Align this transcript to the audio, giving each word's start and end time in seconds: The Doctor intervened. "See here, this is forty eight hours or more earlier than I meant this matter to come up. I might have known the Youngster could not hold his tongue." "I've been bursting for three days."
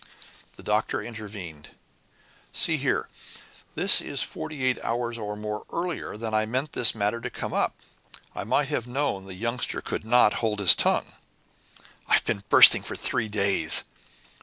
The 0.55 0.63
Doctor 0.63 0.99
intervened. 1.03 1.75
"See 2.51 2.77
here, 2.77 3.07
this 3.75 4.01
is 4.01 4.23
forty 4.23 4.63
eight 4.63 4.79
hours 4.83 5.15
or 5.15 5.35
more 5.37 5.63
earlier 5.69 6.17
than 6.17 6.33
I 6.33 6.47
meant 6.47 6.73
this 6.73 6.95
matter 6.95 7.21
to 7.21 7.29
come 7.29 7.53
up. 7.53 7.75
I 8.33 8.43
might 8.43 8.69
have 8.69 8.87
known 8.87 9.25
the 9.25 9.35
Youngster 9.35 9.79
could 9.79 10.03
not 10.03 10.33
hold 10.41 10.57
his 10.57 10.73
tongue." 10.73 11.11
"I've 12.07 12.25
been 12.25 12.43
bursting 12.49 12.81
for 12.81 12.95
three 12.95 13.27
days." 13.27 13.83